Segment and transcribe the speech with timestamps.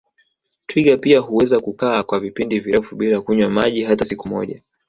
[0.67, 4.61] Twiga pia huweza kukaa kwa vipindi virefu bila kunywa maji hata siku moja